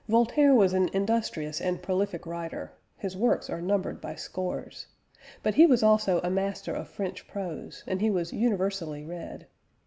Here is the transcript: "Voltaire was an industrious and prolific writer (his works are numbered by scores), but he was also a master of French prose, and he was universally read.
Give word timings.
"Voltaire 0.09 0.55
was 0.55 0.73
an 0.73 0.89
industrious 0.93 1.61
and 1.61 1.79
prolific 1.83 2.25
writer 2.25 2.71
(his 2.97 3.15
works 3.15 3.51
are 3.51 3.61
numbered 3.61 4.01
by 4.01 4.15
scores), 4.15 4.87
but 5.43 5.53
he 5.53 5.67
was 5.67 5.83
also 5.83 6.19
a 6.23 6.29
master 6.31 6.73
of 6.73 6.89
French 6.89 7.27
prose, 7.27 7.83
and 7.85 8.01
he 8.01 8.09
was 8.09 8.33
universally 8.33 9.03
read. 9.05 9.45